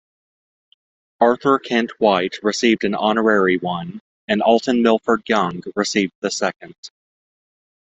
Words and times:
Arthur 1.19 1.59
Kent 1.59 1.91
White 1.99 2.37
received 2.41 2.83
an 2.83 2.95
honorary 2.95 3.57
one; 3.59 4.01
and 4.27 4.41
Alton 4.41 4.81
Milford 4.81 5.21
Young 5.29 5.61
received 5.75 6.13
the 6.21 6.31
second. 6.31 6.73